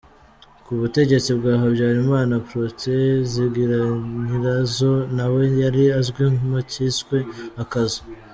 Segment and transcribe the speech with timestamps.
[0.65, 7.17] Ku butegetsi bwa Habyarimana, Protais Zigiranyirazo nawe yari azwi mu cyiswe
[7.63, 7.99] «Akazu».